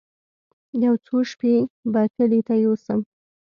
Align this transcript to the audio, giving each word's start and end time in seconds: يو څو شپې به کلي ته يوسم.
يو 0.85 0.93
څو 1.05 1.15
شپې 1.31 1.53
به 1.91 2.01
کلي 2.15 2.41
ته 2.47 2.53
يوسم. 2.65 2.99